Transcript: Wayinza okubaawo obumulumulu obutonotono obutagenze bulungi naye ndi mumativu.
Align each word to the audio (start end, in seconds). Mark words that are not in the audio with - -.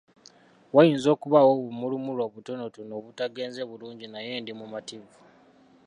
Wayinza 0.75 1.07
okubaawo 1.15 1.51
obumulumulu 1.57 2.19
obutonotono 2.27 2.91
obutagenze 2.99 3.61
bulungi 3.69 4.05
naye 4.09 4.31
ndi 4.41 4.51
mumativu. 4.59 5.13